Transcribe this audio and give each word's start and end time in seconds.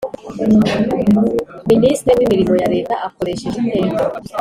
ministre 1.71 2.09
w’imirimo 2.17 2.53
ya 2.61 2.67
leta 2.73 2.95
akoresheje 3.07 3.57
iteka 3.67 4.01